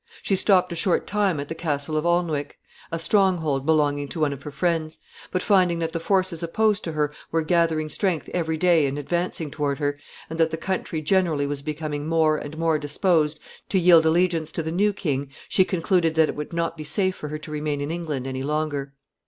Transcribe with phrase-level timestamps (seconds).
[0.23, 2.57] She stopped a short time at the Castle of Alnwick,
[2.91, 4.97] a strong hold belonging to one of her friends;
[5.29, 9.51] but, finding that the forces opposed to her were gathering strength every day and advancing
[9.51, 14.03] toward her, and that the country generally was becoming more and more disposed to yield
[14.07, 17.37] allegiance to the new king, she concluded that it would not be safe for her
[17.37, 18.95] to remain in England any longer.